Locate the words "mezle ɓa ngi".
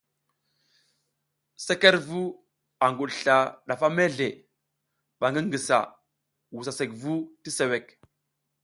3.97-5.41